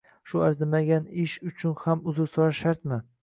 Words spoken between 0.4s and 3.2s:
arzimagan ish uchun ham uzr so`rash shartmi